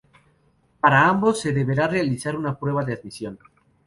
Para 0.79 1.07
ambos 1.07 1.39
se 1.41 1.53
deberá 1.53 1.87
realizar 1.87 2.35
una 2.35 2.57
prueba 2.57 2.83
de 2.83 2.93
admisión. 2.93 3.37